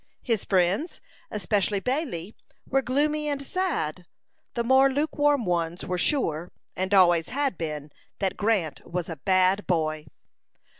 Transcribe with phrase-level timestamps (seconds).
[0.23, 0.99] His friends,
[1.29, 4.07] especially Bailey, were gloomy and sad.
[4.55, 9.67] The more lukewarm ones were sure, and always had been, that Grant was a bad
[9.67, 10.07] boy.